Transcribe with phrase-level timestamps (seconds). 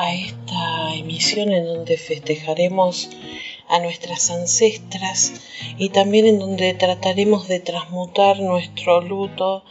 [0.00, 3.10] a esta emisión en donde festejaremos
[3.68, 5.32] a nuestras ancestras
[5.76, 9.64] y también en donde trataremos de transmutar nuestro luto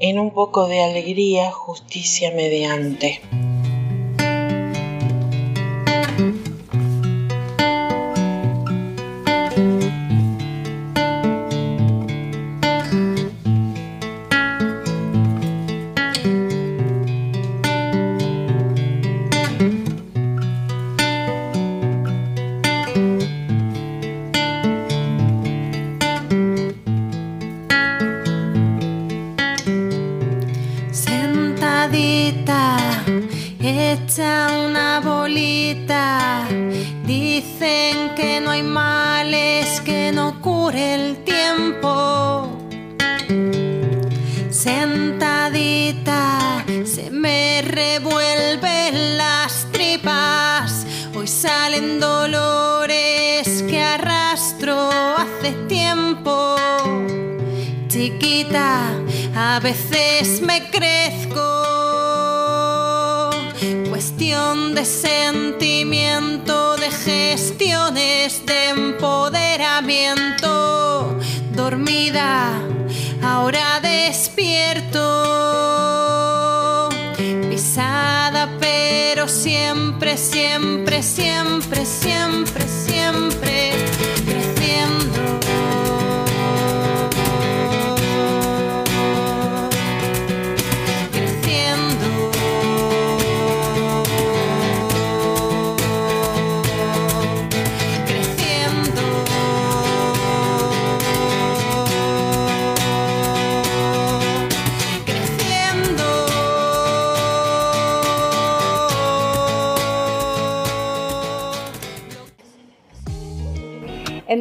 [0.00, 3.20] en un poco de alegría, justicia mediante.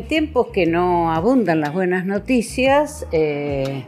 [0.09, 3.85] Tiempos que no abundan las buenas noticias, eh,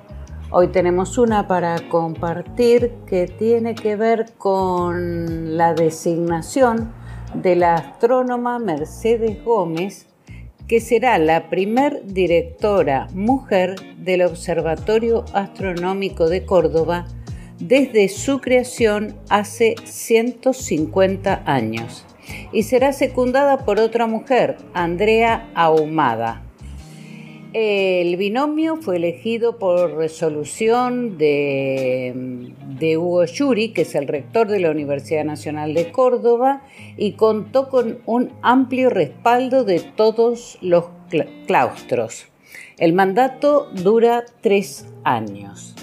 [0.52, 6.94] hoy tenemos una para compartir que tiene que ver con la designación
[7.34, 10.06] de la astrónoma Mercedes Gómez,
[10.68, 17.08] que será la primer directora mujer del Observatorio Astronómico de Córdoba
[17.58, 22.06] desde su creación hace 150 años
[22.52, 26.44] y será secundada por otra mujer, Andrea Ahumada.
[27.54, 32.14] El binomio fue elegido por resolución de,
[32.98, 36.62] Hugo Yuri, que es el rector de la Universidad Nacional de Córdoba,
[36.96, 40.86] y contó con un amplio respaldo de todos los
[41.46, 42.28] claustros.
[42.78, 45.76] El mandato dura tres años.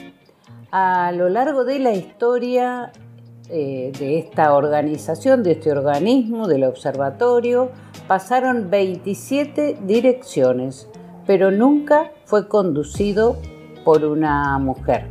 [0.71, 2.93] A lo largo de la historia,
[3.51, 7.71] eh, de esta organización, de este organismo, del observatorio,
[8.07, 10.89] pasaron 27 direcciones,
[11.27, 13.39] pero nunca fue conducido
[13.85, 15.07] por una mujer.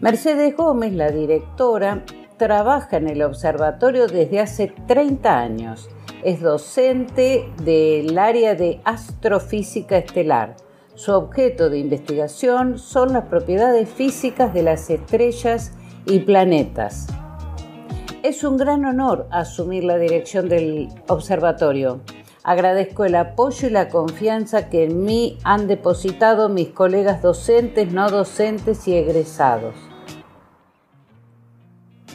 [0.00, 2.04] Mercedes Gómez, la directora,
[2.36, 5.88] trabaja en el observatorio desde hace 30 años.
[6.24, 10.56] Es docente del área de astrofísica estelar.
[10.96, 15.72] Su objeto de investigación son las propiedades físicas de las estrellas
[16.04, 17.06] y planetas.
[18.22, 22.02] Es un gran honor asumir la dirección del observatorio.
[22.44, 28.08] Agradezco el apoyo y la confianza que en mí han depositado mis colegas docentes, no
[28.08, 29.74] docentes y egresados.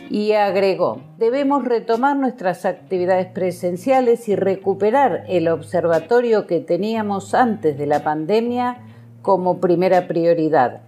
[0.09, 7.85] Y agregó, debemos retomar nuestras actividades presenciales y recuperar el observatorio que teníamos antes de
[7.85, 8.77] la pandemia
[9.21, 10.86] como primera prioridad.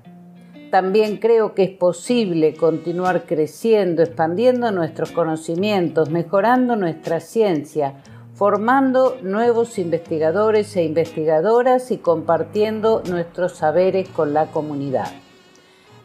[0.71, 7.95] También creo que es posible continuar creciendo, expandiendo nuestros conocimientos, mejorando nuestra ciencia,
[8.35, 15.07] formando nuevos investigadores e investigadoras y compartiendo nuestros saberes con la comunidad.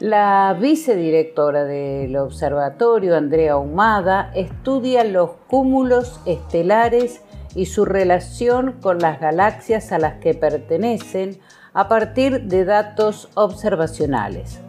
[0.00, 7.22] La vicedirectora del observatorio, Andrea Humada, estudia los cúmulos estelares
[7.55, 11.38] y su relación con las galaxias a las que pertenecen
[11.75, 14.61] a partir de datos observacionales.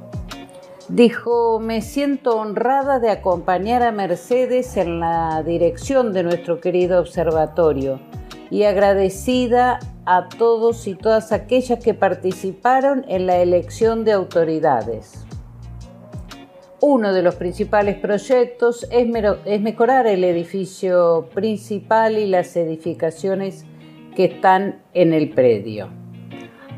[0.89, 7.99] Dijo, me siento honrada de acompañar a Mercedes en la dirección de nuestro querido observatorio
[8.51, 15.25] y agradecida a todos y todas aquellas que participaron en la elección de autoridades.
[16.81, 23.65] Uno de los principales proyectos es, mejorar el edificio principal y las edificaciones
[24.15, 26.04] que están en el predio.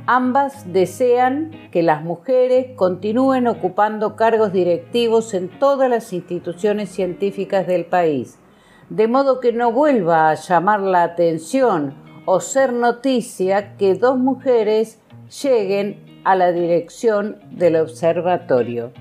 [0.10, 7.84] Ambas desean que las mujeres continúen ocupando cargos directivos en todas las instituciones científicas del
[7.84, 8.40] país,
[8.90, 11.94] de modo que no vuelva a llamar la atención
[12.26, 15.02] o ser noticia que dos mujeres
[15.44, 18.94] lleguen a la dirección del observatorio.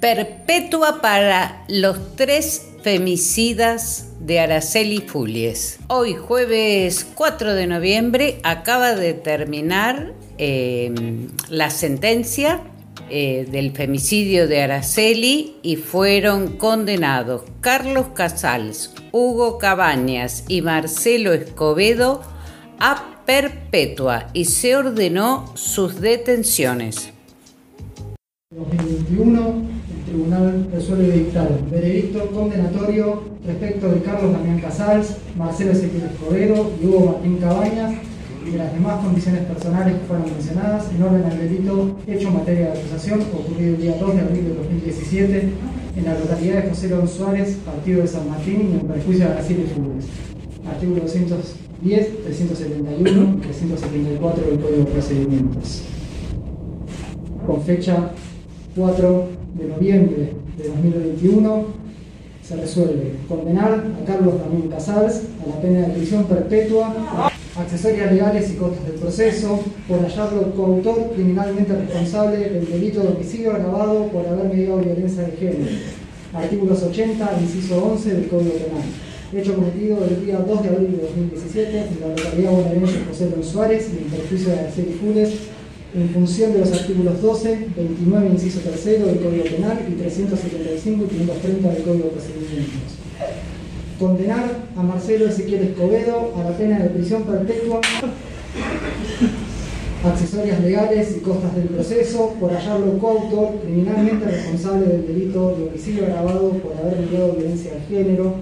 [0.00, 5.78] Perpetua para los tres femicidas de Araceli Fulies.
[5.88, 12.60] Hoy jueves 4 de noviembre acaba de terminar em, la sentencia
[13.08, 22.20] eh, del femicidio de Araceli y fueron condenados Carlos Casals, Hugo Cabañas y Marcelo Escobedo
[22.78, 27.12] a perpetua y se ordenó sus detenciones.
[28.50, 29.75] 2021
[30.06, 37.12] tribunal resuelve dictar veredicto condenatorio respecto de Carlos Damián Casals, Marcelo Ezequiel Escobedo y Hugo
[37.12, 37.94] Martín Cabañas
[38.46, 42.34] y de las demás condiciones personales que fueron mencionadas en orden al delito hecho en
[42.34, 45.48] materia de acusación ocurrido el día 2 de abril de 2017
[45.96, 49.34] en la localidad de José León Suárez, partido de San Martín y en perjuicio de
[49.34, 49.96] Brasil y Fútbol.
[50.68, 55.82] Artículo 210, 371 y 374 del Código de Procedimientos.
[57.46, 58.10] Con fecha
[58.76, 61.64] 4 de noviembre de 2021
[62.46, 66.94] se resuelve condenar a Carlos Ramón Casals a la pena de prisión perpetua,
[67.58, 73.52] accesorias legales y costos del proceso, por hallarlo coautor criminalmente responsable del delito de homicidio
[73.52, 75.70] agravado por haber mediado violencia de género.
[76.32, 78.84] Artículos 80, inciso 11 del Código Penal.
[79.34, 83.42] Hecho cometido el día 2 de abril de 2017 en la localidad bonaerense José Don
[83.42, 85.30] Suárez y en perjuicio de Araceli Funes
[85.96, 91.08] en función de los artículos 12, 29, inciso 3 del Código Penal y 375 y
[91.08, 93.00] 530 del Código de Procedimientos.
[93.98, 94.44] Condenar
[94.76, 97.80] a Marcelo Ezequiel Escobedo a la pena de prisión perpetua,
[100.04, 106.04] accesorias legales y costas del proceso por hallarlo coautor criminalmente responsable del delito de homicidio
[106.04, 108.34] agravado por haber mediado violencia de género,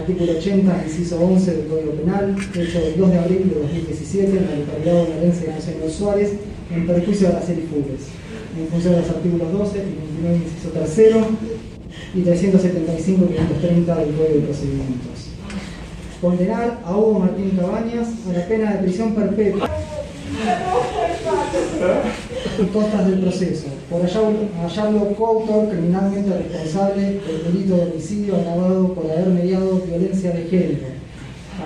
[0.00, 4.34] artículo 80, inciso 11 del Código Penal, hecho el 2 de abril de 2017 en
[4.34, 6.30] la localidad bonaerense de José Suárez,
[6.74, 8.08] en perjuicio de las fugues,
[8.58, 11.16] en función de los artículos 12 y 29, inciso 3
[12.14, 15.28] y 375 y 530 del Código de Procedimientos.
[16.20, 19.68] Condenar a Hugo Martín Cabañas a la pena de prisión perpetua
[22.72, 29.28] costas del proceso, por hallarlo coautor criminalmente responsable del delito de homicidio agravado por haber
[29.28, 31.02] mediado violencia de género.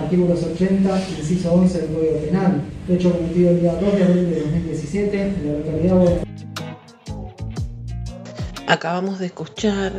[0.01, 4.39] Artículos 80, inciso 11 del Código Penal, hecho cometido el día 2 de abril de
[4.41, 6.21] 2017 en la localidad
[8.67, 9.93] Acabamos de escuchar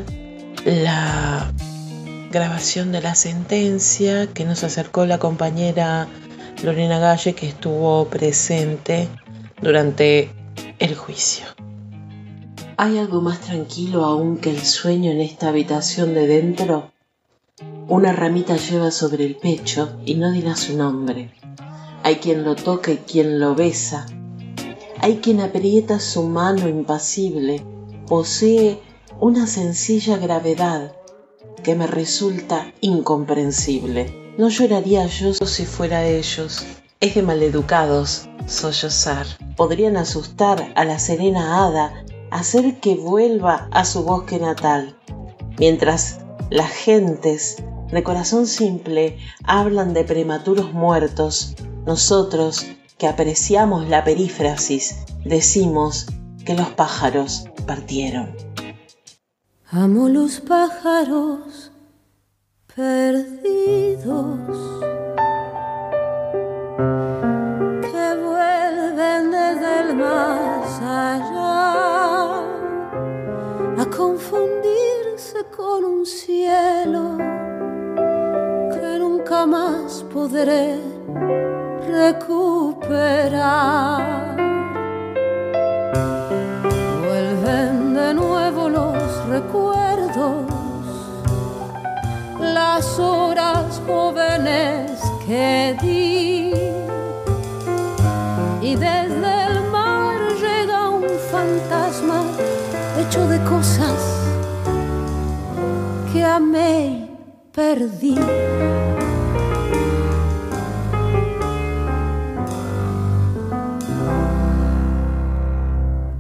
[0.65, 1.51] la
[2.31, 6.07] grabación de la sentencia que nos acercó la compañera
[6.63, 9.09] Lorena Galle que estuvo presente
[9.63, 10.31] durante
[10.79, 11.47] el juicio.
[12.77, 16.93] ¿Hay algo más tranquilo aún que el sueño en esta habitación de dentro?
[17.89, 21.33] Una ramita lleva sobre el pecho y no dirá su nombre.
[22.05, 24.07] Hay quien lo toca y quien lo besa.
[25.01, 27.65] Hay quien aprieta su mano impasible.
[28.07, 28.81] Posee
[29.21, 30.93] una sencilla gravedad
[31.65, 34.35] que me resulta incomprensible.
[34.39, 36.65] No lloraría yo si fuera ellos.
[37.01, 39.25] Es de maleducados sollozar.
[39.57, 44.99] Podrían asustar a la serena hada, hacer que vuelva a su bosque natal,
[45.61, 46.19] mientras
[46.51, 47.63] las gentes
[47.93, 51.55] de corazón simple hablan de prematuros muertos.
[51.87, 52.67] Nosotros,
[52.99, 56.07] que apreciamos la perífrasis, decimos
[56.45, 58.35] que los pájaros partieron.
[59.71, 61.71] Amo los pájaros
[62.75, 64.39] perdidos
[75.59, 77.19] con un cielo
[78.73, 80.79] que nunca más podré
[81.89, 83.27] recuperar.
[87.05, 90.47] Vuelven de nuevo los recuerdos,
[92.41, 94.93] las horas jóvenes
[95.27, 96.53] que di
[98.63, 99.08] y de
[106.39, 107.09] amé
[107.53, 108.15] perdí.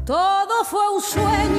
[0.05, 1.58] Todo fue un sueño,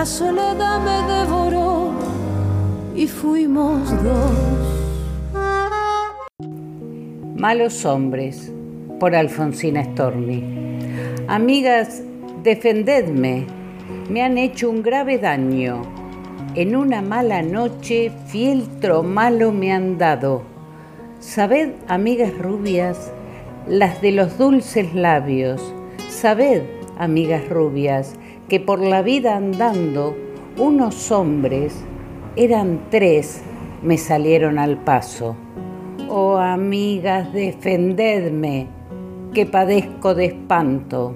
[0.00, 1.90] La soledad me devoró
[2.96, 4.32] y fuimos dos.
[7.36, 8.50] Malos hombres,
[8.98, 10.42] por Alfonsina Storni.
[11.28, 12.02] Amigas,
[12.42, 13.44] defendedme.
[14.08, 15.82] Me han hecho un grave daño.
[16.54, 20.44] En una mala noche, fieltro malo me han dado.
[21.18, 23.12] Sabed, amigas rubias,
[23.68, 25.60] las de los dulces labios.
[26.08, 26.62] Sabed,
[26.98, 28.14] amigas rubias,
[28.50, 30.16] que por la vida andando,
[30.58, 31.84] unos hombres,
[32.34, 33.42] eran tres,
[33.80, 35.36] me salieron al paso.
[36.08, 38.66] Oh amigas, defendedme,
[39.32, 41.14] que padezco de espanto.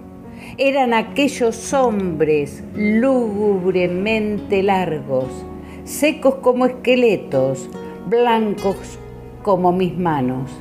[0.58, 5.26] Eran aquellos hombres lúgubremente largos,
[5.82, 7.68] secos como esqueletos,
[8.08, 9.00] blancos
[9.42, 10.52] como mis manos.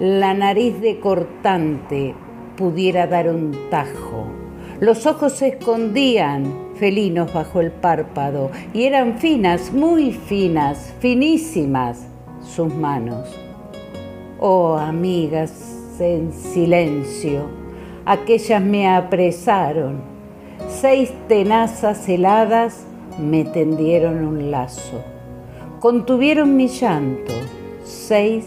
[0.00, 2.14] La nariz de cortante
[2.58, 4.43] pudiera dar un tajo.
[4.80, 12.06] Los ojos se escondían, felinos bajo el párpado, y eran finas, muy finas, finísimas
[12.42, 13.28] sus manos.
[14.40, 17.46] Oh, amigas, en silencio,
[18.04, 20.02] aquellas me apresaron.
[20.68, 22.84] Seis tenazas heladas
[23.18, 25.02] me tendieron un lazo.
[25.80, 27.32] Contuvieron mi llanto,
[27.84, 28.46] seis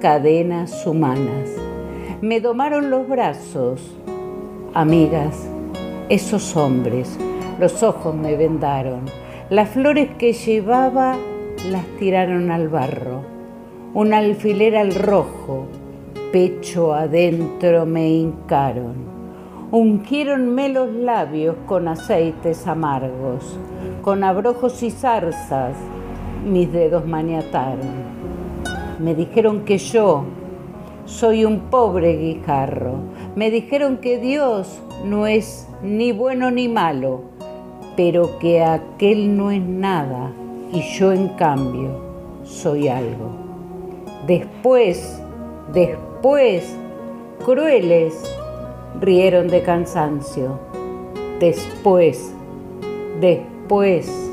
[0.00, 1.50] cadenas humanas.
[2.20, 3.80] Me domaron los brazos.
[4.72, 5.49] Amigas,
[6.10, 7.16] esos hombres,
[7.60, 9.02] los ojos me vendaron.
[9.48, 11.16] Las flores que llevaba
[11.70, 13.22] las tiraron al barro.
[13.94, 15.66] Un alfiler al rojo,
[16.32, 19.08] pecho adentro me hincaron.
[19.70, 23.56] Ungieronme los labios con aceites amargos,
[24.02, 25.76] con abrojos y zarzas
[26.44, 28.10] mis dedos maniataron.
[28.98, 30.24] Me dijeron que yo
[31.04, 32.94] soy un pobre guijarro.
[33.36, 37.22] Me dijeron que Dios no es ni bueno ni malo,
[37.96, 40.32] pero que aquel no es nada
[40.72, 41.90] y yo en cambio
[42.44, 43.30] soy algo.
[44.26, 45.22] Después,
[45.72, 46.76] después,
[47.44, 48.14] crueles,
[49.00, 50.58] rieron de cansancio.
[51.38, 52.34] Después,
[53.20, 54.30] después,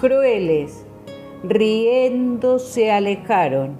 [0.00, 0.86] crueles,
[1.44, 3.76] riendo se alejaron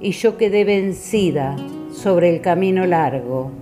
[0.00, 1.56] y yo quedé vencida
[1.92, 3.61] sobre el camino largo.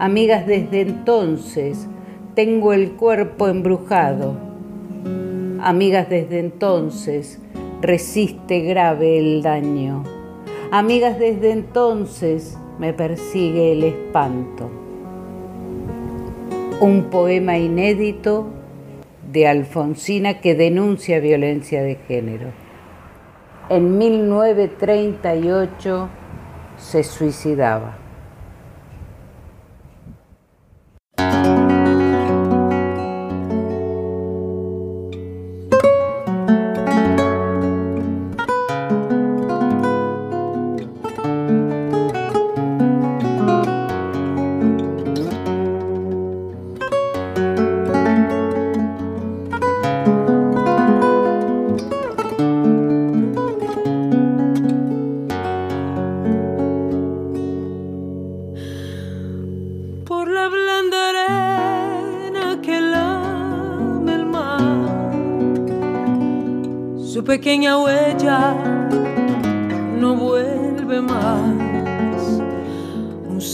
[0.00, 1.88] Amigas, desde entonces
[2.36, 4.36] tengo el cuerpo embrujado.
[5.60, 7.40] Amigas, desde entonces
[7.82, 10.04] resiste grave el daño.
[10.70, 14.70] Amigas, desde entonces me persigue el espanto.
[16.80, 18.46] Un poema inédito
[19.32, 22.50] de Alfonsina que denuncia violencia de género.
[23.68, 26.08] En 1938
[26.76, 28.07] se suicidaba.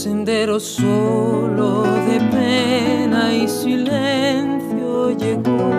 [0.05, 5.71] Sendero solo de pena y silencio llegó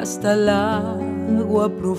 [0.00, 1.98] hasta el agua profunda.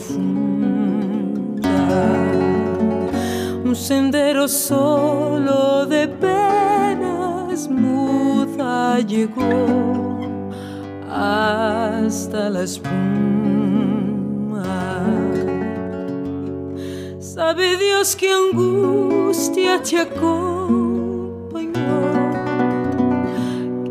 [3.66, 10.22] un sendero solo de penas muda llegó
[11.12, 13.04] hasta la espuma.
[17.20, 19.98] Sabe Dios que angustia te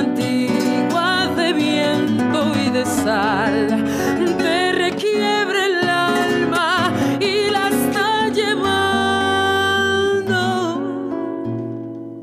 [0.00, 3.84] Antigua de viento y de sal,
[4.38, 8.72] te requiebra el alma y la está llevando.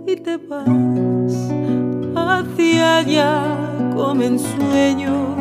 [0.07, 0.67] Y te vas
[2.15, 3.43] hacia allá
[3.95, 5.36] como en sueños,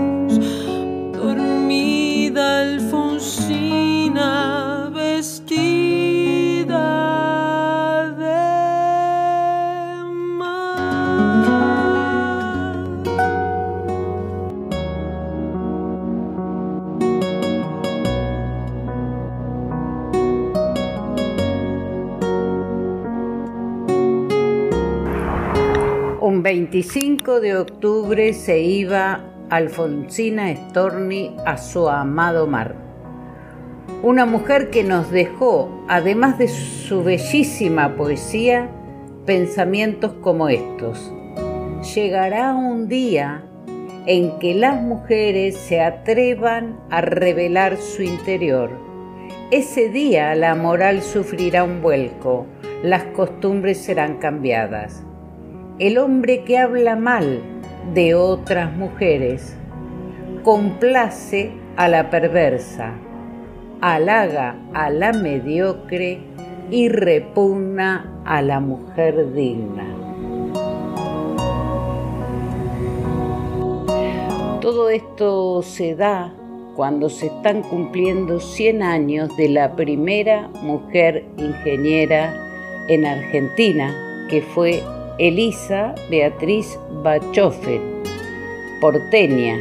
[26.87, 32.77] 25 de octubre se iba Alfonsina Storni a su amado mar.
[34.05, 38.71] Una mujer que nos dejó, además de su bellísima poesía,
[39.25, 41.13] pensamientos como estos.
[41.93, 43.43] Llegará un día
[44.07, 48.71] en que las mujeres se atrevan a revelar su interior.
[49.51, 52.47] Ese día la moral sufrirá un vuelco,
[52.85, 55.06] las costumbres serán cambiadas.
[55.79, 57.43] El hombre que habla mal
[57.93, 59.55] de otras mujeres
[60.43, 62.95] complace a la perversa,
[63.83, 66.21] halaga a la mediocre
[66.71, 69.85] y repugna a la mujer digna.
[74.63, 76.33] Todo esto se da
[76.75, 82.35] cuando se están cumpliendo 100 años de la primera mujer ingeniera
[82.89, 83.95] en Argentina,
[84.31, 84.83] que fue
[85.19, 87.81] Elisa Beatriz Bachofen,
[88.83, 89.59] porteña.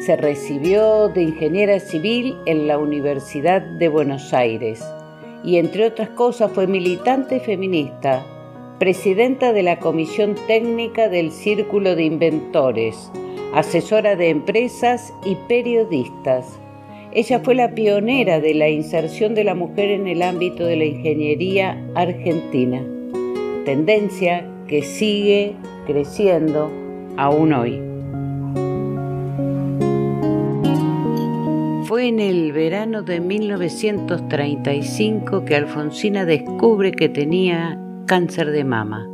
[0.00, 4.82] Se recibió de ingeniera civil en la Universidad de Buenos Aires
[5.44, 8.26] y entre otras cosas fue militante feminista,
[8.80, 13.12] presidenta de la Comisión Técnica del Círculo de Inventores,
[13.54, 16.58] asesora de empresas y periodistas.
[17.12, 20.84] Ella fue la pionera de la inserción de la mujer en el ámbito de la
[20.86, 22.84] ingeniería argentina
[23.64, 25.54] tendencia que sigue
[25.86, 26.70] creciendo
[27.16, 27.80] aún hoy.
[31.84, 39.08] Fue en el verano de 1935 que Alfonsina descubre que tenía cáncer de mama.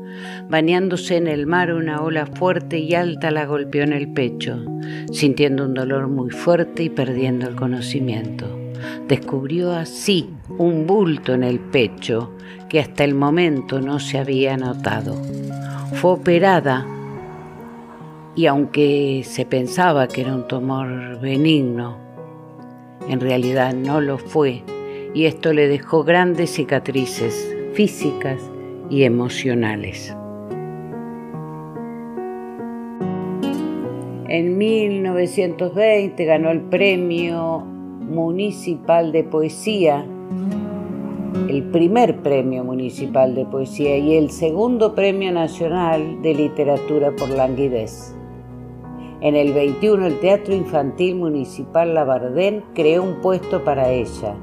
[0.48, 4.64] Bañándose en el mar, una ola fuerte y alta la golpeó en el pecho,
[5.12, 8.57] sintiendo un dolor muy fuerte y perdiendo el conocimiento.
[9.06, 12.32] Descubrió así un bulto en el pecho
[12.68, 15.14] que hasta el momento no se había notado.
[15.94, 16.86] Fue operada
[18.34, 21.96] y aunque se pensaba que era un tumor benigno,
[23.08, 24.62] en realidad no lo fue
[25.14, 28.40] y esto le dejó grandes cicatrices físicas
[28.90, 30.14] y emocionales.
[34.28, 37.77] En 1920 ganó el Premio
[38.08, 40.04] Municipal de Poesía
[41.48, 48.14] el primer premio municipal de poesía y el segundo premio nacional de literatura por languidez.
[49.20, 54.36] En el 21 el Teatro Infantil Municipal Labardén creó un puesto para ella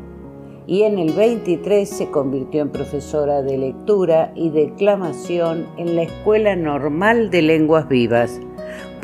[0.67, 6.55] y en el 23 se convirtió en profesora de lectura y declamación en la Escuela
[6.55, 8.41] Normal de Lenguas Vivas.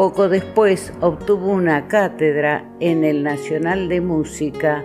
[0.01, 4.83] Poco después obtuvo una cátedra en el Nacional de Música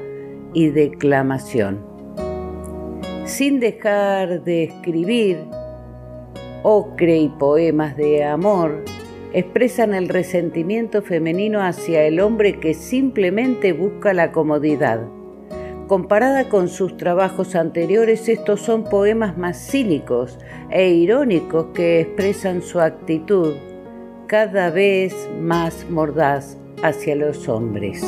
[0.53, 1.79] y Declamación
[3.25, 5.39] sin dejar de escribir,
[6.63, 8.85] ocre y poemas de amor,
[9.33, 15.01] expresan el resentimiento femenino hacia el hombre que simplemente busca la comodidad.
[15.89, 20.39] Comparada con sus trabajos anteriores, estos son poemas más cínicos
[20.71, 23.55] e irónicos que expresan su actitud
[24.27, 28.03] cada vez más mordaz hacia los hombres.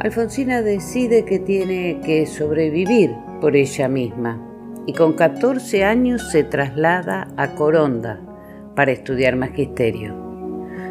[0.00, 4.40] Alfonsina decide que tiene que sobrevivir por ella misma
[4.86, 8.20] y con 14 años se traslada a Coronda
[8.76, 10.14] para estudiar magisterio.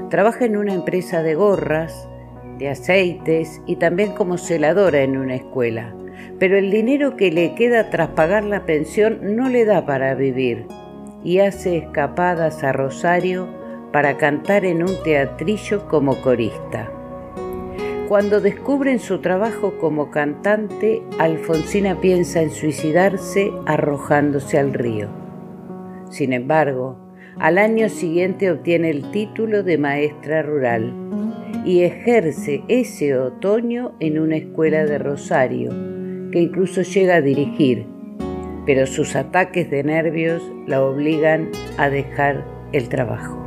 [0.09, 2.07] Trabaja en una empresa de gorras,
[2.57, 5.95] de aceites y también como celadora en una escuela,
[6.39, 10.67] pero el dinero que le queda tras pagar la pensión no le da para vivir
[11.23, 13.47] y hace escapadas a Rosario
[13.91, 16.91] para cantar en un teatrillo como corista.
[18.07, 25.09] Cuando descubren su trabajo como cantante, Alfonsina piensa en suicidarse arrojándose al río.
[26.09, 26.97] Sin embargo,
[27.37, 30.93] al año siguiente obtiene el título de maestra rural
[31.65, 35.96] y ejerce ese otoño en una escuela de Rosario,
[36.31, 37.85] que incluso llega a dirigir,
[38.65, 43.43] pero sus ataques de nervios la obligan a dejar el trabajo.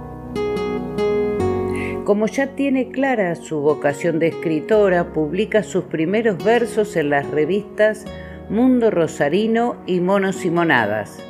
[2.04, 8.04] Como ya tiene clara su vocación de escritora, publica sus primeros versos en las revistas
[8.48, 11.22] Mundo Rosarino y Monos y Monadas,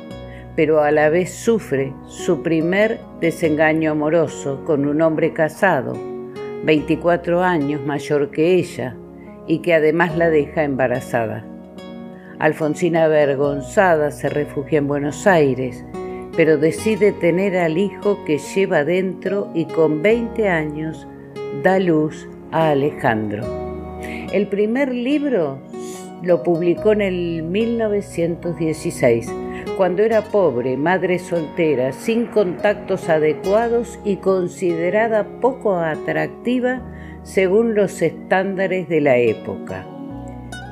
[0.55, 5.93] pero a la vez sufre su primer desengaño amoroso con un hombre casado,
[6.63, 8.95] 24 años mayor que ella,
[9.47, 11.45] y que además la deja embarazada.
[12.39, 15.85] Alfonsina avergonzada se refugia en Buenos Aires,
[16.35, 21.07] pero decide tener al hijo que lleva dentro y con 20 años
[21.63, 23.43] da luz a Alejandro.
[24.31, 25.59] El primer libro
[26.23, 29.31] lo publicó en el 1916,
[29.77, 36.81] cuando era pobre, madre soltera, sin contactos adecuados y considerada poco atractiva
[37.23, 39.85] según los estándares de la época.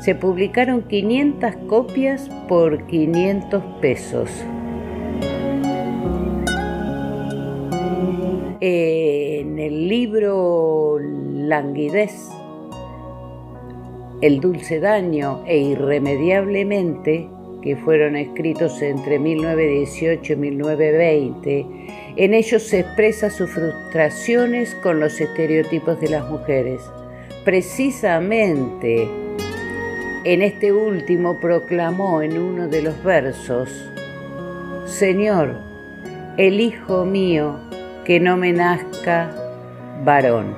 [0.02, 4.30] Se publicaron 500 copias por 500 pesos.
[8.62, 12.30] en el libro Languidez,
[14.22, 17.30] El dulce daño e irremediablemente,
[17.62, 21.66] que fueron escritos entre 1918 y 1920,
[22.20, 26.82] en ellos se expresa sus frustraciones con los estereotipos de las mujeres.
[27.46, 29.08] Precisamente
[30.26, 33.70] en este último proclamó en uno de los versos,
[34.86, 35.62] Señor,
[36.36, 37.58] el Hijo mío
[38.04, 39.34] que no me nazca
[40.04, 40.58] varón.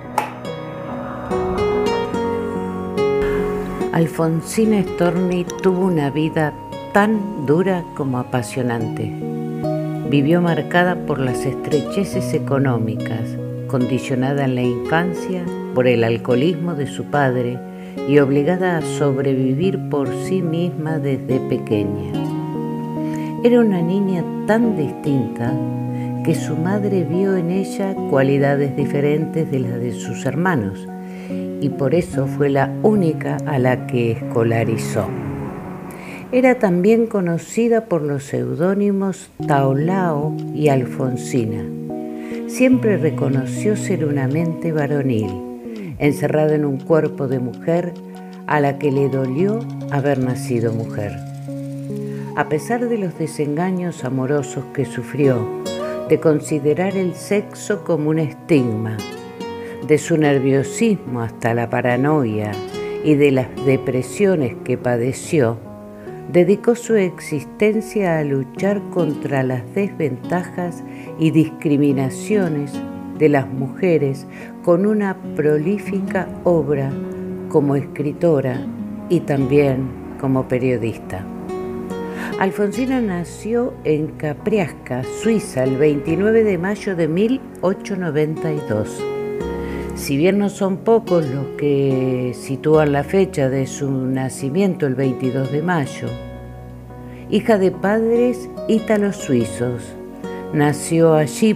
[3.93, 6.55] Alfonsina Storni tuvo una vida
[6.91, 9.40] tan dura como apasionante.
[10.11, 17.05] Vivió marcada por las estrecheces económicas, condicionada en la infancia por el alcoholismo de su
[17.05, 17.57] padre
[18.09, 22.11] y obligada a sobrevivir por sí misma desde pequeña.
[23.45, 25.53] Era una niña tan distinta
[26.25, 30.89] que su madre vio en ella cualidades diferentes de las de sus hermanos
[31.61, 35.07] y por eso fue la única a la que escolarizó.
[36.33, 41.65] Era también conocida por los seudónimos Taolao y Alfonsina.
[42.47, 45.29] Siempre reconoció ser una mente varonil,
[45.99, 47.93] encerrada en un cuerpo de mujer
[48.47, 49.59] a la que le dolió
[49.91, 51.11] haber nacido mujer.
[52.37, 55.45] A pesar de los desengaños amorosos que sufrió,
[56.07, 58.95] de considerar el sexo como un estigma,
[59.85, 62.51] de su nerviosismo hasta la paranoia
[63.03, 65.57] y de las depresiones que padeció,
[66.31, 70.83] dedicó su existencia a luchar contra las desventajas
[71.19, 72.71] y discriminaciones
[73.17, 74.25] de las mujeres
[74.63, 76.91] con una prolífica obra
[77.49, 78.65] como escritora
[79.09, 79.89] y también
[80.19, 81.25] como periodista.
[82.39, 89.10] Alfonsina nació en Capriasca, Suiza, el 29 de mayo de 1892.
[90.01, 95.51] Si bien no son pocos los que sitúan la fecha de su nacimiento el 22
[95.51, 96.07] de mayo,
[97.29, 99.83] hija de padres ítalo-suizos,
[100.53, 101.55] nació allí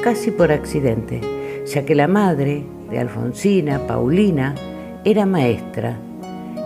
[0.00, 1.20] casi por accidente,
[1.66, 4.54] ya que la madre de Alfonsina, Paulina,
[5.04, 5.98] era maestra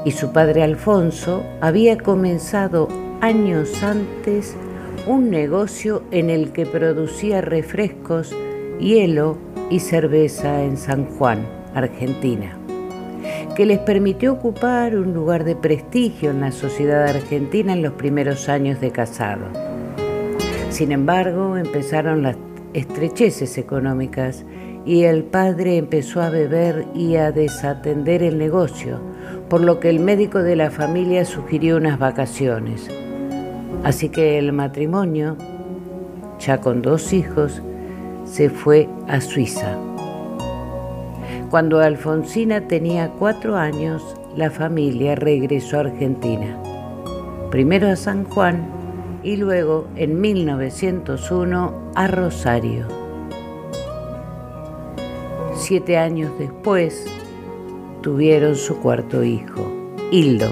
[0.05, 2.89] y su padre Alfonso había comenzado
[3.23, 4.55] años antes
[5.07, 8.37] un negocio en el que producía refrescos,
[8.79, 9.39] hielo
[9.71, 12.59] y cerveza en San Juan, Argentina,
[13.55, 18.49] que les permitió ocupar un lugar de prestigio en la sociedad argentina en los primeros
[18.49, 19.47] años de casado.
[20.71, 22.37] Sin embargo, empezaron las
[22.75, 24.45] estrecheces económicas
[24.85, 29.01] y el padre empezó a beber y a desatender el negocio,
[29.49, 32.89] por lo que el médico de la familia sugirió unas vacaciones.
[33.85, 35.37] Así que el matrimonio,
[36.39, 37.63] ya con dos hijos,
[38.31, 39.77] se fue a Suiza.
[41.51, 46.57] Cuando Alfonsina tenía cuatro años, la familia regresó a Argentina,
[47.51, 48.69] primero a San Juan
[49.25, 52.87] y luego en 1901 a Rosario.
[55.57, 57.05] Siete años después
[58.01, 59.69] tuvieron su cuarto hijo,
[60.13, 60.51] Hildo,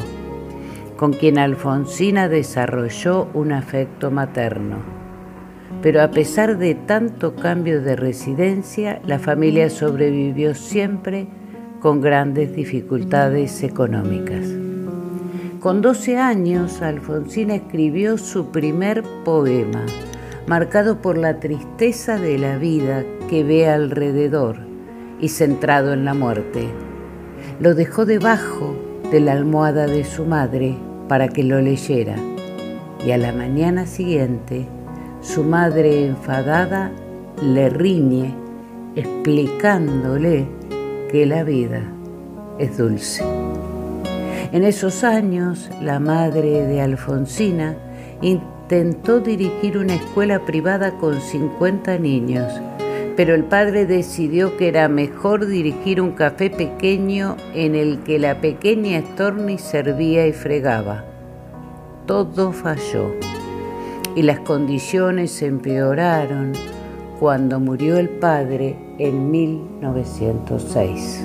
[0.96, 4.97] con quien Alfonsina desarrolló un afecto materno
[5.82, 11.26] pero a pesar de tanto cambio de residencia, la familia sobrevivió siempre
[11.80, 14.46] con grandes dificultades económicas.
[15.60, 19.84] Con 12 años, Alfonsina escribió su primer poema,
[20.46, 24.56] marcado por la tristeza de la vida que ve alrededor
[25.20, 26.68] y centrado en la muerte.
[27.60, 28.74] Lo dejó debajo
[29.10, 30.76] de la almohada de su madre
[31.08, 32.16] para que lo leyera
[33.04, 34.66] y a la mañana siguiente
[35.28, 36.90] su madre enfadada
[37.42, 38.34] le riñe
[38.96, 40.46] explicándole
[41.12, 41.82] que la vida
[42.58, 43.22] es dulce.
[44.52, 47.76] En esos años, la madre de Alfonsina
[48.22, 52.50] intentó dirigir una escuela privada con 50 niños,
[53.14, 58.40] pero el padre decidió que era mejor dirigir un café pequeño en el que la
[58.40, 61.04] pequeña Storni servía y fregaba.
[62.06, 63.12] Todo falló
[64.14, 66.52] y las condiciones se empeoraron
[67.18, 71.24] cuando murió el padre en 1906.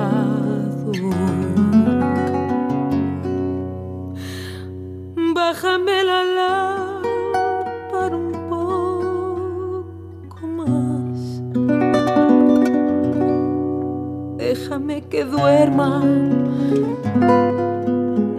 [15.21, 16.01] Que duerma,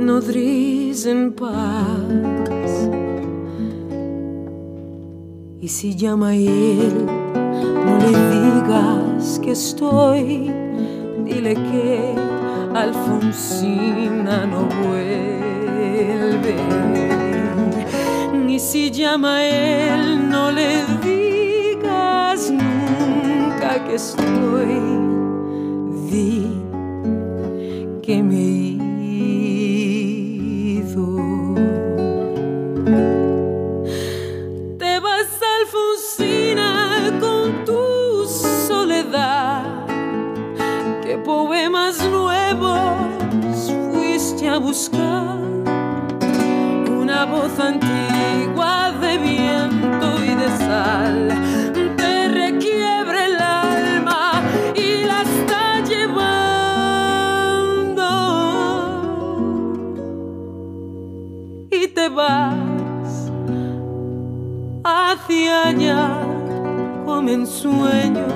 [0.00, 2.88] nodriz en paz.
[5.60, 7.06] Y si llama él,
[7.86, 10.50] no le digas que estoy,
[11.24, 12.14] dile que
[12.74, 16.56] Alfonsina no vuelve.
[18.48, 24.32] Y si llama él, no le digas nunca que estoy
[28.02, 28.76] que me he
[30.80, 31.06] ido.
[34.76, 35.28] Te vas
[35.60, 38.26] Alfonsina con tu
[38.66, 39.86] soledad.
[41.02, 45.38] ¿Qué poemas nuevos fuiste a buscar?
[46.90, 48.11] Una voz antigua
[62.14, 63.30] vas
[64.84, 66.10] hacia allá
[67.04, 68.32] como en sueños,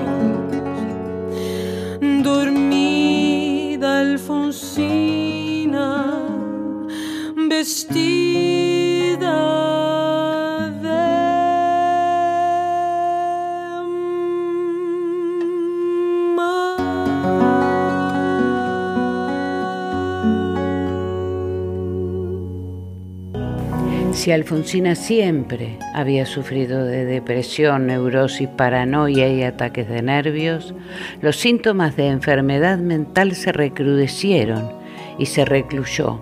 [24.26, 30.74] Si Alfonsina siempre había sufrido de depresión, neurosis, paranoia y ataques de nervios,
[31.20, 34.72] los síntomas de enfermedad mental se recrudecieron
[35.16, 36.18] y se recluyó.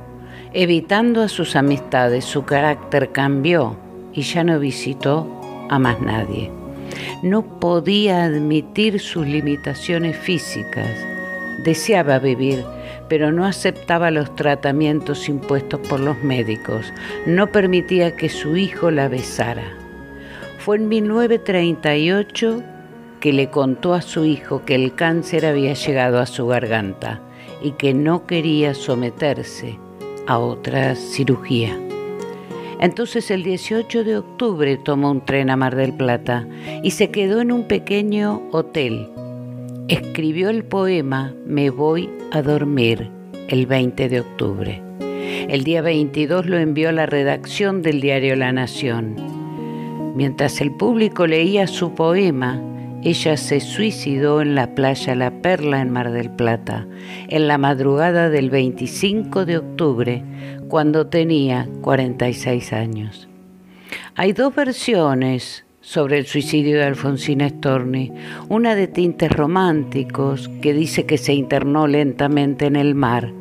[0.52, 3.78] Evitando a sus amistades, su carácter cambió
[4.12, 5.26] y ya no visitó
[5.70, 6.50] a más nadie.
[7.22, 10.90] No podía admitir sus limitaciones físicas.
[11.64, 12.66] Deseaba vivir,
[13.08, 16.92] pero no aceptaba los tratamientos impuestos por los médicos.
[17.26, 19.64] No permitía que su hijo la besara.
[20.58, 22.62] Fue en 1938
[23.20, 27.20] que le contó a su hijo que el cáncer había llegado a su garganta
[27.62, 29.78] y que no quería someterse
[30.26, 31.78] a otra cirugía.
[32.80, 36.46] Entonces el 18 de octubre tomó un tren a Mar del Plata
[36.82, 39.08] y se quedó en un pequeño hotel.
[39.88, 43.10] Escribió el poema Me voy a dormir
[43.48, 44.82] el 20 de octubre.
[45.48, 49.14] El día 22 lo envió a la redacción del diario La Nación.
[50.16, 52.60] Mientras el público leía su poema,
[53.04, 56.88] ella se suicidó en la playa La Perla en Mar del Plata,
[57.28, 60.24] en la madrugada del 25 de octubre,
[60.68, 63.28] cuando tenía 46 años.
[64.16, 68.10] Hay dos versiones sobre el suicidio de Alfonsina Storni,
[68.48, 73.32] una de tintes románticos que dice que se internó lentamente en el mar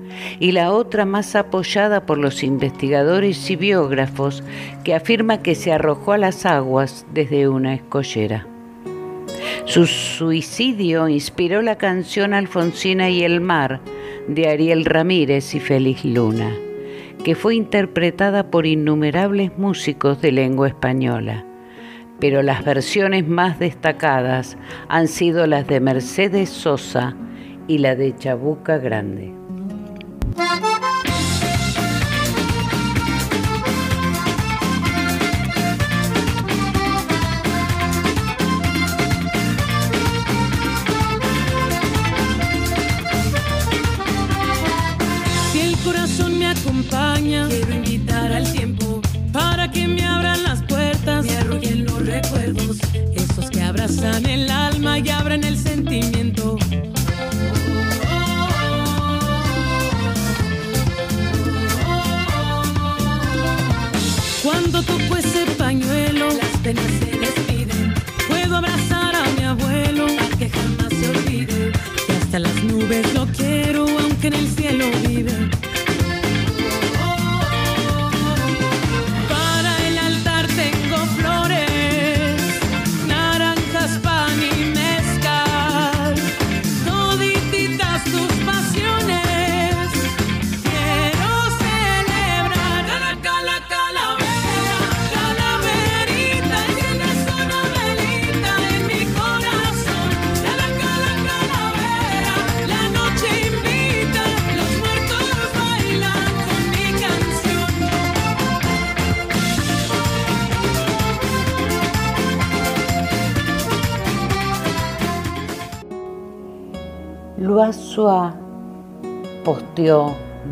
[0.41, 4.43] y la otra más apoyada por los investigadores y biógrafos
[4.83, 8.45] que afirma que se arrojó a las aguas desde una escollera.
[9.63, 13.79] Su suicidio inspiró la canción Alfonsina y el mar
[14.27, 16.53] de Ariel Ramírez y Félix Luna,
[17.23, 21.45] que fue interpretada por innumerables músicos de lengua española.
[22.19, 27.15] Pero las versiones más destacadas han sido las de Mercedes Sosa
[27.67, 29.33] y la de Chabuca Grande.
[54.97, 56.62] Y abren el sentimiento.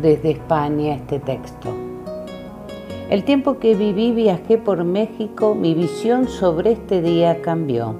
[0.02, 1.70] Desde España este texto.
[3.08, 7.94] El tiempo que viví viajé por México, mi visión sobre este día cambió.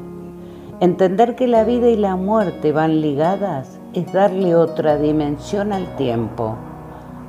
[0.80, 6.56] Entender que la vida y la muerte van ligadas es darle otra dimensión al tiempo,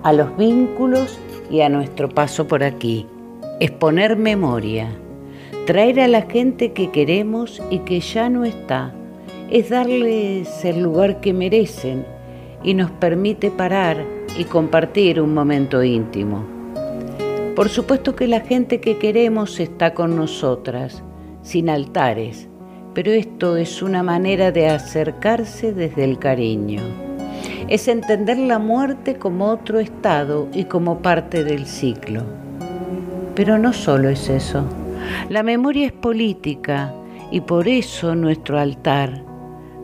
[0.04, 1.18] a los vínculos
[1.50, 3.08] y a nuestro paso por aquí.
[3.62, 4.89] Es poner memoria,
[5.66, 8.94] traer a la gente que queremos y que ya no está
[9.54, 12.08] es darles el lugar que merecen
[12.63, 14.06] y nos permite parar
[14.38, 16.43] y compartir un momento íntimo.
[17.56, 21.04] Por supuesto que la gente que queremos está con nosotras,
[21.43, 22.47] sin altares,
[22.93, 26.82] pero esto es una manera de acercarse desde el cariño.
[27.67, 32.23] Es entender la muerte como otro estado y como parte del ciclo.
[33.36, 34.65] Pero no solo es eso.
[35.30, 36.93] La memoria es política
[37.32, 39.33] y por eso nuestro altar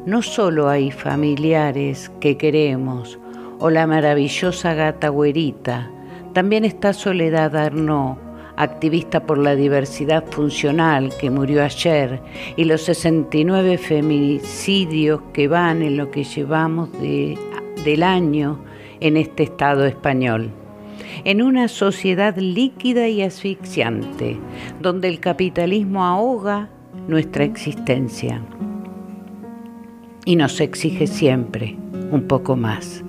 [0.05, 3.19] no solo hay familiares que queremos
[3.59, 5.91] o la maravillosa gata güerita,
[6.33, 8.17] también está Soledad Arnaud,
[8.55, 12.21] activista por la diversidad funcional que murió ayer
[12.55, 18.59] y los 69 feminicidios que van en lo que llevamos del año
[18.99, 20.51] en este Estado español.
[21.23, 24.37] En una sociedad líquida y asfixiante,
[24.81, 26.69] donde el capitalismo ahoga
[27.07, 28.41] nuestra existencia
[30.29, 31.75] y nos exige siempre
[32.11, 33.03] un poco más.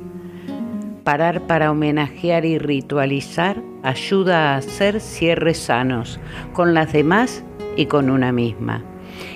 [1.04, 6.18] Parar para homenajear y ritualizar ayuda a hacer cierres sanos
[6.54, 7.44] con las demás
[7.76, 8.82] y con una misma.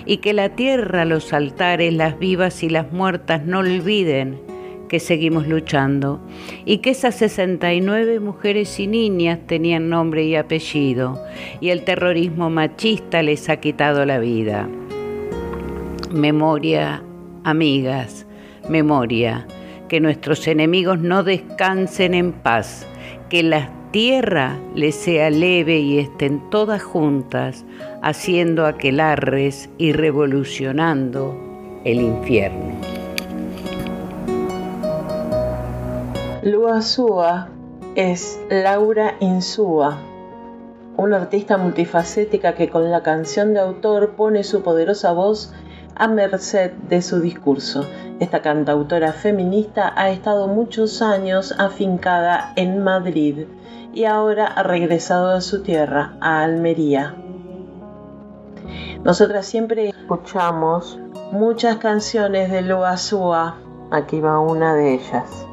[0.06, 4.40] Y que la tierra, los altares, las vivas y las muertas no olviden
[4.88, 6.22] que seguimos luchando
[6.64, 11.22] y que esas 69 mujeres y niñas tenían nombre y apellido
[11.60, 14.70] y el terrorismo machista les ha quitado la vida.
[16.10, 17.02] Memoria,
[17.44, 18.26] amigas,
[18.68, 19.46] memoria,
[19.88, 22.86] que nuestros enemigos no descansen en paz,
[23.28, 27.64] que la tierra les sea leve y estén todas juntas,
[28.02, 31.38] haciendo aquelarres y revolucionando
[31.84, 32.74] el infierno.
[36.42, 37.48] Luazúa
[37.94, 39.98] es Laura Insúa,
[40.96, 45.54] una artista multifacética que con la canción de autor pone su poderosa voz
[45.96, 47.86] a merced de su discurso.
[48.20, 53.46] Esta cantautora feminista ha estado muchos años afincada en Madrid
[53.92, 57.14] y ahora ha regresado a su tierra, a Almería.
[59.04, 60.98] Nosotras siempre escuchamos
[61.30, 63.56] muchas canciones de Luazúa.
[63.90, 65.43] Aquí va una de ellas.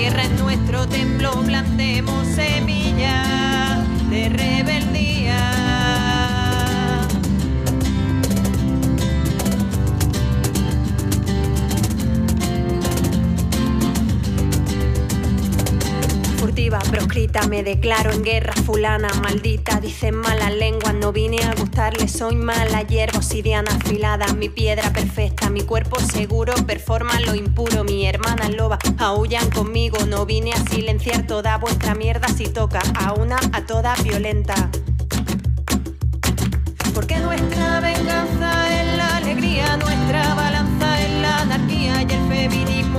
[0.00, 4.79] tierra es nuestro templo, plantemos semillas de rebelión.
[17.30, 23.18] Declaro en guerra fulana, maldita, dicen malas lenguas, no vine a gustarle, soy mala hierba
[23.18, 29.48] obsidiana afilada, mi piedra perfecta, mi cuerpo seguro, performa lo impuro, mi hermana loba, aullan
[29.50, 32.28] conmigo, no vine a silenciar toda vuestra mierda.
[32.28, 34.70] Si toca a una, a toda violenta.
[36.94, 40.34] Porque nuestra venganza es la alegría, nuestra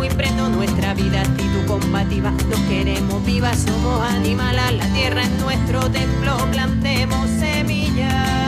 [0.03, 2.31] impregnó nuestra vida, actitud combativa.
[2.49, 8.40] Nos queremos vivas, somos animales, la tierra es nuestro templo, plantemos semillas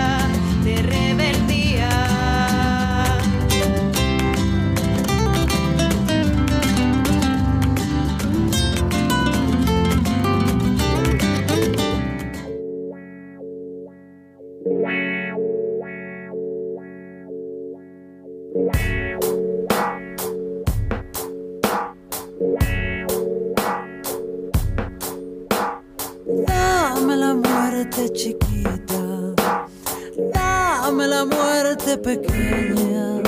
[30.33, 33.21] dame la muerte pequeña.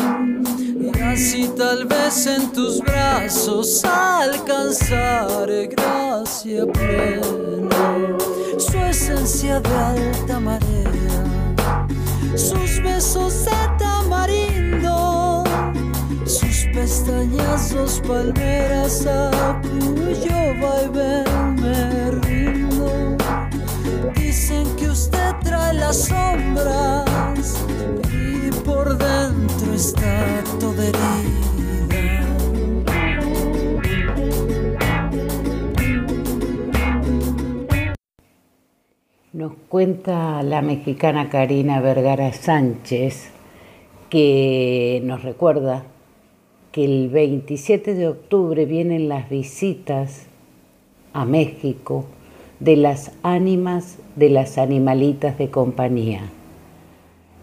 [0.79, 8.17] Y así tal vez en tus brazos alcanzaré gracia plena,
[8.57, 11.85] su esencia de alta marea,
[12.35, 15.43] sus besos de tamarindo,
[16.25, 22.11] sus pestañas, dos palmeras a cuyo vaivén me
[24.35, 27.65] Dicen que usted trae las sombras
[28.11, 31.21] y por dentro está toda herida.
[39.31, 43.29] Nos cuenta la mexicana Karina Vergara Sánchez
[44.09, 45.85] que nos recuerda
[46.73, 50.27] que el 27 de octubre vienen las visitas
[51.13, 52.03] a México
[52.59, 56.21] de las ánimas de las animalitas de compañía.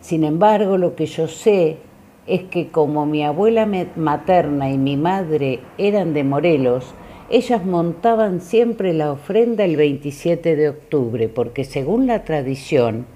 [0.00, 1.76] Sin embargo, lo que yo sé
[2.26, 6.94] es que como mi abuela materna y mi madre eran de Morelos,
[7.30, 13.06] ellas montaban siempre la ofrenda el 27 de octubre, porque según la tradición,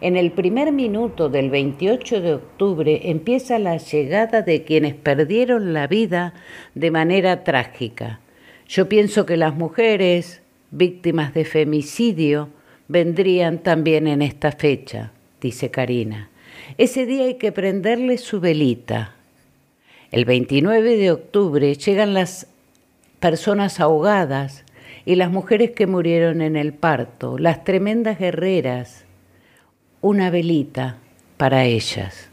[0.00, 5.86] en el primer minuto del 28 de octubre empieza la llegada de quienes perdieron la
[5.86, 6.34] vida
[6.74, 8.20] de manera trágica.
[8.66, 12.48] Yo pienso que las mujeres, víctimas de femicidio
[12.88, 16.28] vendrían también en esta fecha, dice Karina.
[16.78, 19.14] Ese día hay que prenderle su velita.
[20.10, 22.46] El 29 de octubre llegan las
[23.20, 24.64] personas ahogadas
[25.04, 29.04] y las mujeres que murieron en el parto, las tremendas guerreras,
[30.00, 30.98] una velita
[31.36, 32.30] para ellas.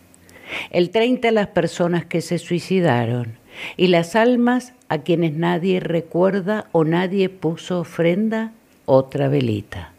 [0.69, 3.37] el 30 a las personas que se suicidaron
[3.77, 8.51] y las almas a quienes nadie recuerda o nadie puso ofrenda,
[8.85, 9.90] otra velita.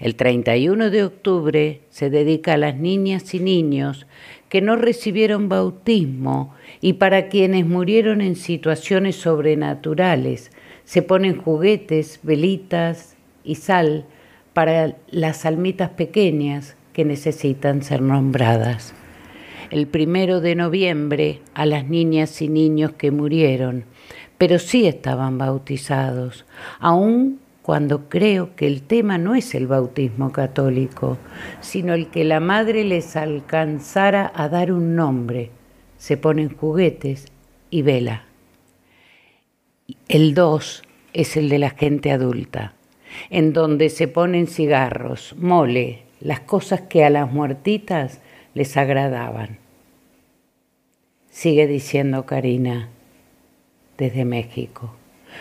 [0.00, 4.06] El 31 de octubre se dedica a las niñas y niños
[4.48, 10.52] que no recibieron bautismo y para quienes murieron en situaciones sobrenaturales.
[10.84, 14.06] Se ponen juguetes, velitas y sal
[14.52, 18.94] para las almitas pequeñas que necesitan ser nombradas.
[19.70, 23.84] El primero de noviembre a las niñas y niños que murieron,
[24.38, 26.44] pero sí estaban bautizados,
[26.78, 31.16] aún cuando creo que el tema no es el bautismo católico,
[31.62, 35.50] sino el que la madre les alcanzara a dar un nombre.
[35.96, 37.24] Se ponen juguetes
[37.70, 38.26] y vela.
[40.08, 40.82] El 2
[41.14, 42.74] es el de la gente adulta,
[43.30, 48.20] en donde se ponen cigarros, mole, las cosas que a las muertitas
[48.52, 49.56] les agradaban.
[51.30, 52.90] Sigue diciendo Karina
[53.96, 54.94] desde México.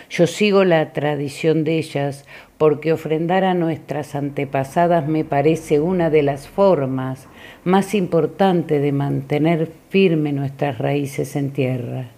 [0.10, 2.26] Yo sigo la tradición de ellas
[2.58, 7.28] porque ofrendar a nuestras antepasadas me parece una de las formas
[7.64, 12.10] más importantes de mantener firme nuestras raíces en tierra.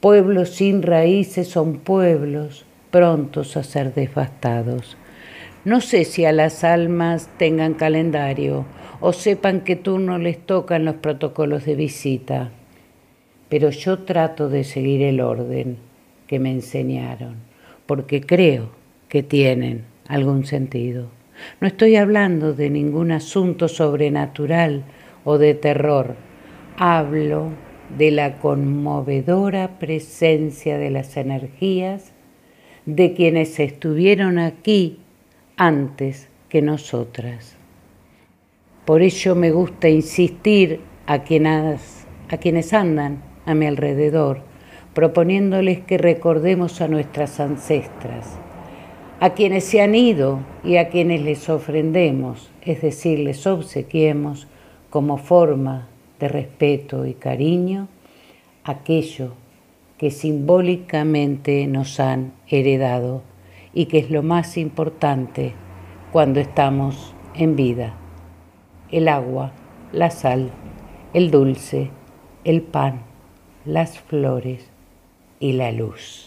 [0.00, 4.96] Pueblos sin raíces son pueblos prontos a ser devastados.
[5.64, 8.64] No sé si a las almas tengan calendario
[9.00, 12.50] o sepan qué turno les tocan los protocolos de visita,
[13.48, 15.91] pero yo trato de seguir el orden
[16.32, 17.34] que me enseñaron,
[17.84, 18.70] porque creo
[19.10, 21.10] que tienen algún sentido.
[21.60, 24.82] No estoy hablando de ningún asunto sobrenatural
[25.24, 26.16] o de terror.
[26.78, 27.50] Hablo
[27.98, 32.14] de la conmovedora presencia de las energías
[32.86, 35.00] de quienes estuvieron aquí
[35.58, 37.58] antes que nosotras.
[38.86, 44.50] Por ello me gusta insistir a a quienes andan a mi alrededor
[44.94, 48.38] proponiéndoles que recordemos a nuestras ancestras,
[49.20, 54.48] a quienes se han ido y a quienes les ofrendemos, es decir, les obsequiemos
[54.90, 55.88] como forma
[56.18, 57.88] de respeto y cariño
[58.64, 59.32] aquello
[59.98, 63.22] que simbólicamente nos han heredado
[63.72, 65.54] y que es lo más importante
[66.10, 67.94] cuando estamos en vida.
[68.90, 69.52] El agua,
[69.92, 70.50] la sal,
[71.14, 71.90] el dulce,
[72.44, 73.02] el pan,
[73.64, 74.71] las flores,
[75.42, 76.26] y la luz.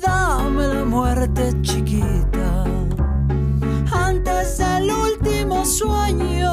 [0.00, 2.64] Dame la muerte chiquita
[3.92, 6.52] antes del último sueño.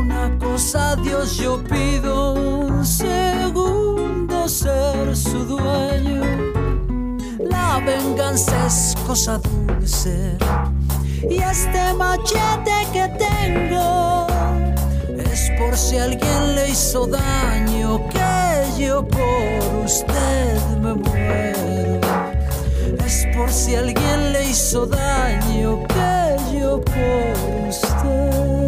[0.00, 6.22] Una cosa Dios yo pido un segundo ser su dueño.
[7.38, 10.36] La venganza es cosa dulce
[11.28, 14.26] y este machete que tengo
[15.18, 22.00] es por si alguien le hizo daño que yo por usted me muero.
[23.04, 28.59] Es por si alguien le hizo daño que yo por usted.